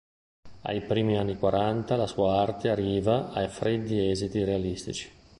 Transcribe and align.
Ai 0.61 0.81
primi 0.81 1.15
anni 1.19 1.37
quaranta 1.37 1.95
la 1.95 2.07
sua 2.07 2.41
arte 2.41 2.69
arriva 2.71 3.31
a 3.33 3.47
freddi 3.47 4.09
esiti 4.09 4.43
realistici. 4.43 5.11